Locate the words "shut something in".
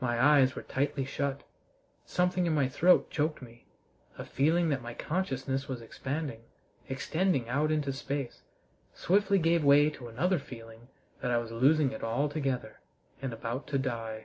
1.04-2.54